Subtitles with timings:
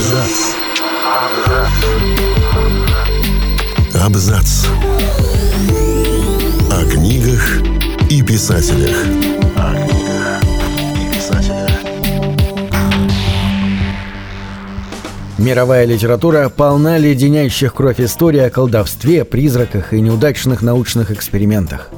[0.00, 0.54] Абзац.
[4.02, 4.66] Абзац.
[6.70, 7.60] О книгах
[8.08, 8.96] и писателях.
[9.56, 10.42] О книгах
[10.96, 11.70] и писателях.
[15.36, 21.90] Мировая литература полна леденящих кровь историй о колдовстве, призраках и неудачных научных экспериментах.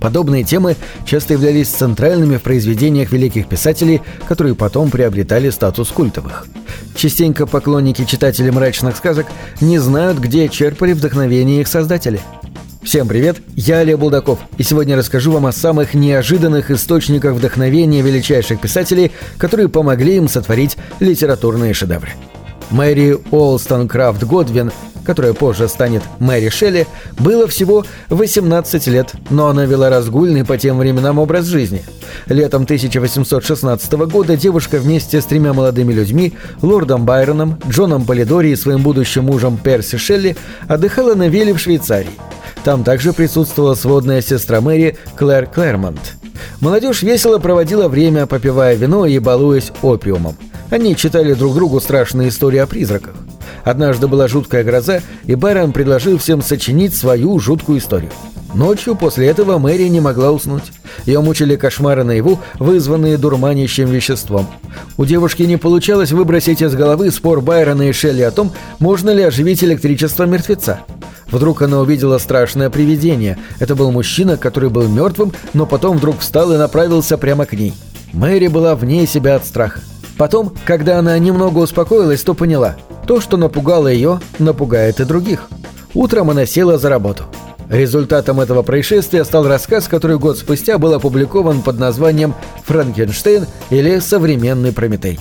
[0.00, 6.46] Подобные темы часто являлись центральными в произведениях великих писателей, которые потом приобретали статус культовых.
[6.94, 9.26] Частенько поклонники читателей мрачных сказок
[9.60, 12.20] не знают, где черпали вдохновение их создатели.
[12.82, 18.60] Всем привет, я Олег Булдаков, и сегодня расскажу вам о самых неожиданных источниках вдохновения величайших
[18.60, 22.10] писателей, которые помогли им сотворить литературные шедевры.
[22.70, 24.70] Мэри Олстон Крафт Годвин
[25.06, 26.86] которая позже станет Мэри Шелли,
[27.18, 31.84] было всего 18 лет, но она вела разгульный по тем временам образ жизни.
[32.26, 38.82] Летом 1816 года девушка вместе с тремя молодыми людьми, лордом Байроном, Джоном Полидори и своим
[38.82, 40.36] будущим мужем Перси Шелли,
[40.68, 42.10] отдыхала на Веле в Швейцарии.
[42.64, 46.16] Там также присутствовала сводная сестра Мэри Клэр Клэрмонт.
[46.60, 50.36] Молодежь весело проводила время, попивая вино и балуясь опиумом.
[50.70, 53.14] Они читали друг другу страшные истории о призраках.
[53.66, 58.12] Однажды была жуткая гроза, и Байрон предложил всем сочинить свою жуткую историю.
[58.54, 60.62] Ночью после этого Мэри не могла уснуть.
[61.04, 64.46] Ее мучили кошмары наяву, вызванные дурманящим веществом.
[64.96, 69.24] У девушки не получалось выбросить из головы спор Байрона и Шелли о том, можно ли
[69.24, 70.82] оживить электричество мертвеца.
[71.26, 73.36] Вдруг она увидела страшное привидение.
[73.58, 77.74] Это был мужчина, который был мертвым, но потом вдруг встал и направился прямо к ней.
[78.12, 79.80] Мэри была вне себя от страха.
[80.16, 85.48] Потом, когда она немного успокоилась, то поняла– то, что напугало ее, напугает и других.
[85.94, 87.24] Утром она села за работу.
[87.70, 94.72] Результатом этого происшествия стал рассказ, который год спустя был опубликован под названием «Франкенштейн» или «Современный
[94.72, 95.18] Прометей».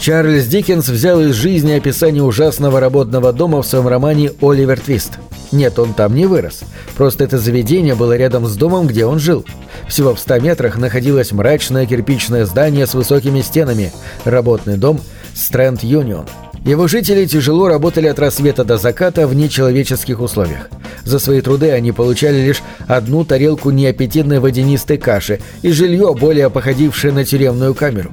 [0.00, 5.18] Чарльз Диккенс взял из жизни описание ужасного работного дома в своем романе «Оливер Твист».
[5.54, 6.60] Нет, он там не вырос.
[6.96, 9.46] Просто это заведение было рядом с домом, где он жил.
[9.88, 13.92] Всего в 100 метрах находилось мрачное кирпичное здание с высокими стенами,
[14.24, 15.00] работный дом
[15.34, 16.26] Стрэнд Юнион–
[16.64, 20.70] его жители тяжело работали от рассвета до заката в нечеловеческих условиях.
[21.04, 27.12] За свои труды они получали лишь одну тарелку неаппетитной водянистой каши и жилье, более походившее
[27.12, 28.12] на тюремную камеру.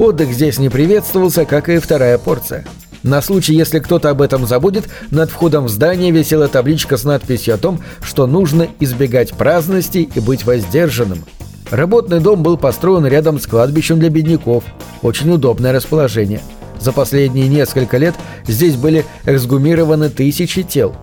[0.00, 2.64] Отдых здесь не приветствовался, как и вторая порция.
[3.02, 7.54] На случай, если кто-то об этом забудет, над входом в здание висела табличка с надписью
[7.54, 11.24] о том, что нужно избегать праздности и быть воздержанным.
[11.70, 14.64] Работный дом был построен рядом с кладбищем для бедняков.
[15.02, 16.40] Очень удобное расположение–
[16.82, 20.96] за последние несколько лет здесь были эксгумированы тысячи тел.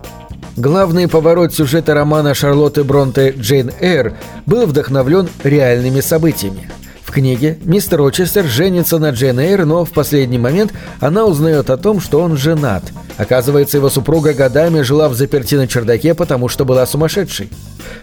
[0.56, 4.12] Главный поворот сюжета романа Шарлотты Бронте «Джейн Эйр»
[4.44, 6.70] был вдохновлен реальными событиями.
[7.10, 11.76] В книге мистер Рочестер женится на Джейн Эйр, но в последний момент она узнает о
[11.76, 12.84] том, что он женат.
[13.16, 17.50] Оказывается, его супруга годами жила в заперти на чердаке, потому что была сумасшедшей.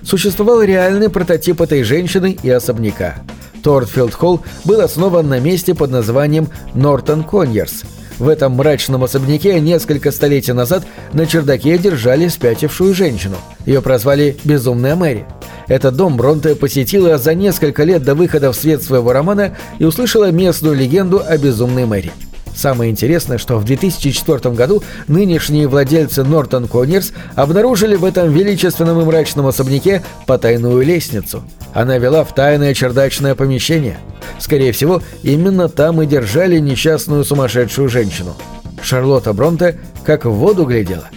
[0.01, 3.15] Существовал реальный прототип этой женщины и особняка.
[3.63, 7.83] Тортфилд Холл был основан на месте под названием Нортон Коньерс.
[8.19, 13.37] В этом мрачном особняке несколько столетий назад на чердаке держали спятившую женщину.
[13.65, 15.25] Ее прозвали «Безумная Мэри».
[15.67, 20.31] Этот дом Бронте посетила за несколько лет до выхода в свет своего романа и услышала
[20.31, 22.11] местную легенду о безумной Мэри.
[22.55, 29.05] Самое интересное, что в 2004 году нынешние владельцы Нортон Коннерс обнаружили в этом величественном и
[29.05, 31.43] мрачном особняке потайную лестницу.
[31.73, 33.99] Она вела в тайное чердачное помещение.
[34.39, 38.35] Скорее всего, именно там и держали несчастную сумасшедшую женщину.
[38.81, 41.09] Шарлотта Бронте как в воду глядела.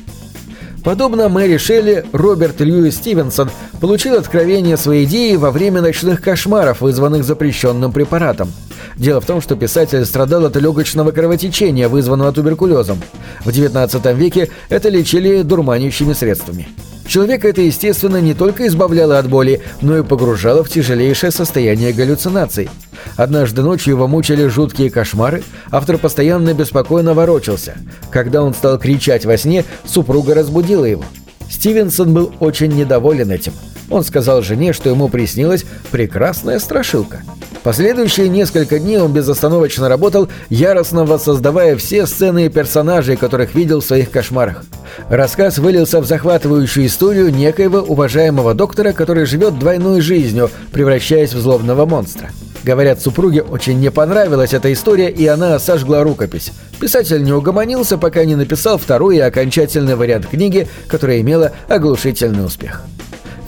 [0.84, 7.24] Подобно Мэри Шелли, Роберт Льюис Стивенсон получил откровение своей идеи во время ночных кошмаров, вызванных
[7.24, 8.52] запрещенным препаратом–
[9.00, 13.00] Дело в том, что писатель страдал от легочного кровотечения, вызванного туберкулезом.
[13.40, 16.68] В XIX веке это лечили дурманящими средствами.
[17.10, 22.70] Человека это, естественно, не только избавляло от боли, но и погружало в тяжелейшее состояние галлюцинаций.
[23.16, 27.74] Однажды ночью его мучили жуткие кошмары, автор постоянно беспокойно ворочался.
[28.12, 31.02] Когда он стал кричать во сне, супруга разбудила его.
[31.50, 33.54] Стивенсон был очень недоволен этим.
[33.90, 37.22] Он сказал жене, что ему приснилась прекрасная страшилка–
[37.62, 43.84] Последующие несколько дней он безостановочно работал, яростно воссоздавая все сцены и персонажей, которых видел в
[43.84, 44.64] своих кошмарах.
[45.10, 51.84] Рассказ вылился в захватывающую историю некоего уважаемого доктора, который живет двойной жизнью, превращаясь в злобного
[51.84, 52.30] монстра.
[52.62, 56.52] Говорят, супруге очень не понравилась эта история, и она сожгла рукопись.
[56.78, 62.82] Писатель не угомонился, пока не написал второй и окончательный вариант книги, которая имела оглушительный успех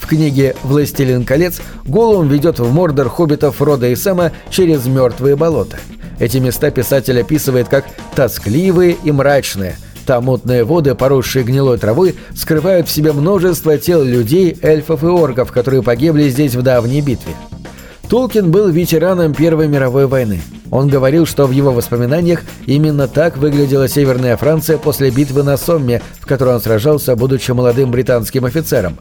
[0.06, 5.78] книге «Властелин колец» Голум ведет в Мордор хоббитов Рода и Сэма через мертвые болота.
[6.18, 7.84] Эти места писатель описывает как
[8.14, 9.76] «тоскливые и мрачные»,
[10.06, 15.52] там мутные воды, поросшие гнилой травой, скрывают в себе множество тел людей, эльфов и орков,
[15.52, 17.34] которые погибли здесь в давней битве.
[18.08, 20.40] Толкин был ветераном Первой мировой войны.
[20.72, 26.00] Он говорил, что в его воспоминаниях именно так выглядела Северная Франция после битвы на Сомме,
[26.18, 28.96] в которой он сражался, будучи молодым британским офицером.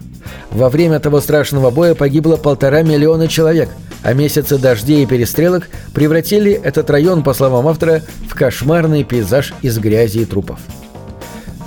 [0.51, 3.69] Во время того страшного боя погибло полтора миллиона человек,
[4.03, 9.79] а месяцы дождей и перестрелок превратили этот район, по словам автора, в кошмарный пейзаж из
[9.79, 10.59] грязи и трупов.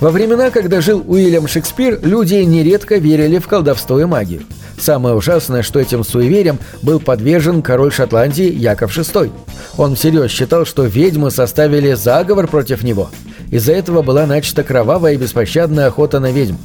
[0.01, 4.41] Во времена, когда жил Уильям Шекспир, люди нередко верили в колдовство и магию.
[4.77, 9.31] Самое ужасное, что этим суеверием был подвержен король Шотландии Яков VI.
[9.77, 13.09] Он всерьез считал, что ведьмы составили заговор против него.
[13.51, 16.55] Из-за этого была начата кровавая и беспощадная охота на ведьм.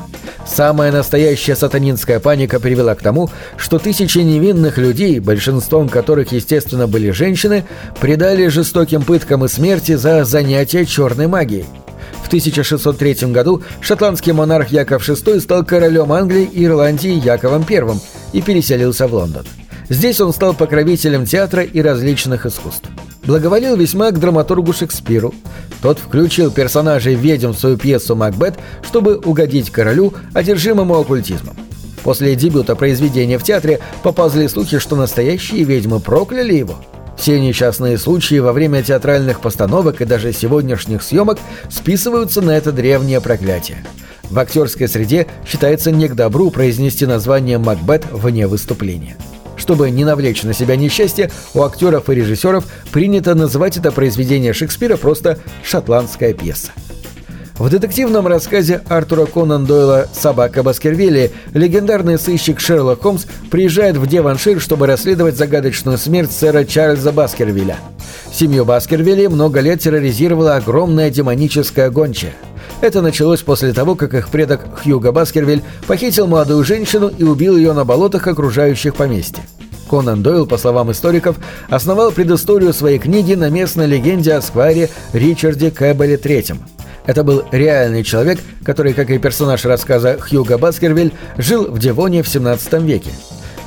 [0.44, 7.10] Самая настоящая сатанинская паника привела к тому, что тысячи невинных людей, большинством которых, естественно, были
[7.10, 7.64] женщины,
[8.00, 11.66] предали жестоким пыткам и смерти за занятия черной магией.
[12.30, 17.82] В 1603 году шотландский монарх Яков VI стал королем Англии и Ирландии Яковом I
[18.32, 19.44] и переселился в Лондон.
[19.88, 22.88] Здесь он стал покровителем театра и различных искусств.
[23.24, 25.34] Благоволил весьма к драматургу Шекспиру.
[25.82, 28.54] Тот включил персонажей ведьм в свою пьесу «Макбет»,
[28.84, 31.56] чтобы угодить королю, одержимому оккультизмом.
[32.04, 36.76] После дебюта произведения в театре поползли слухи, что настоящие ведьмы прокляли его–
[37.20, 41.38] все несчастные случаи во время театральных постановок и даже сегодняшних съемок
[41.68, 43.84] списываются на это древнее проклятие.
[44.30, 49.18] В актерской среде считается не к добру произнести название «Макбет» вне выступления.
[49.58, 54.96] Чтобы не навлечь на себя несчастье, у актеров и режиссеров принято называть это произведение Шекспира
[54.96, 56.70] просто «шотландская пьеса».
[57.60, 64.62] В детективном рассказе Артура Конан Дойла «Собака Баскервилли» легендарный сыщик Шерлок Холмс приезжает в Деваншир,
[64.62, 67.76] чтобы расследовать загадочную смерть сэра Чарльза Баскервилля.
[68.32, 72.32] Семью Баскервилли много лет терроризировала огромная демоническая гончая.
[72.80, 77.74] Это началось после того, как их предок Хьюго Баскервиль похитил молодую женщину и убил ее
[77.74, 79.42] на болотах, окружающих поместье.
[79.90, 81.36] Конан Дойл, по словам историков,
[81.68, 86.56] основал предысторию своей книги на местной легенде о сквайре Ричарде Кэббеле III–
[87.06, 92.28] это был реальный человек, который, как и персонаж рассказа Хьюга Баскервиль, жил в Девоне в
[92.28, 93.10] 17 веке.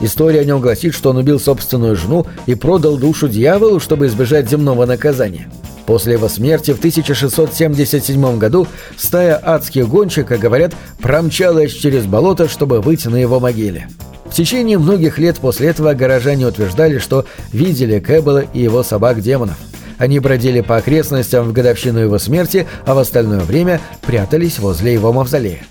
[0.01, 4.49] История о нем гласит, что он убил собственную жену и продал душу дьяволу, чтобы избежать
[4.49, 5.49] земного наказания.
[5.85, 12.81] После его смерти в 1677 году стая адских гонщик, как говорят, промчалась через болото, чтобы
[12.81, 13.87] выйти на его могиле.
[14.25, 19.57] В течение многих лет после этого горожане утверждали, что видели Кэббела и его собак-демонов–
[20.03, 25.13] они бродили по окрестностям в годовщину его смерти, а в остальное время прятались возле его
[25.13, 25.63] мавзолея.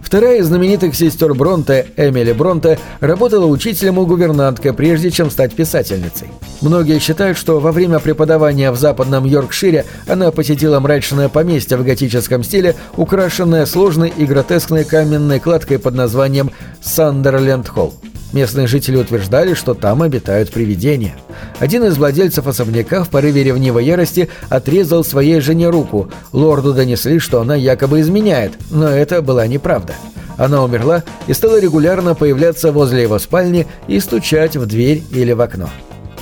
[0.00, 6.28] Вторая из знаменитых сестер Бронте, Эмили Бронте, работала учителем у гувернантка, прежде чем стать писательницей.
[6.60, 12.44] Многие считают, что во время преподавания в западном Йоркшире она посетила мрачное поместье в готическом
[12.44, 17.92] стиле, украшенное сложной и гротескной каменной кладкой под названием «Сандерленд Холл».
[18.32, 21.14] Местные жители утверждали, что там обитают привидения.
[21.58, 26.10] Один из владельцев особняка в порыве ревнивой ярости отрезал своей жене руку.
[26.32, 29.94] Лорду донесли, что она якобы изменяет, но это была неправда.
[30.36, 35.40] Она умерла и стала регулярно появляться возле его спальни и стучать в дверь или в
[35.40, 35.70] окно.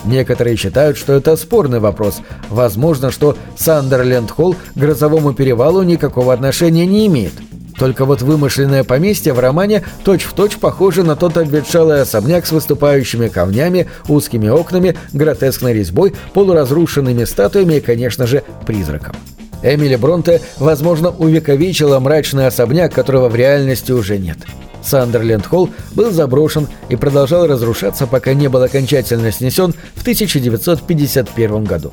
[0.04, 2.20] Некоторые считают, что это спорный вопрос.
[2.50, 7.32] Возможно, что Сандерленд Холл к грозовому перевалу никакого отношения не имеет.
[7.78, 13.28] Только вот вымышленное поместье в романе точь-в-точь точь похоже на тот обветшалый особняк с выступающими
[13.28, 19.16] камнями, узкими окнами, гротескной резьбой, полуразрушенными статуями и, конечно же, призраком.
[19.62, 24.38] Эмили Бронте, возможно, увековечила мрачный особняк, которого в реальности уже нет.
[24.82, 31.92] Сандерленд Холл был заброшен и продолжал разрушаться, пока не был окончательно снесен в 1951 году.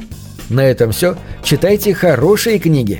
[0.50, 1.16] На этом все.
[1.44, 3.00] Читайте хорошие книги.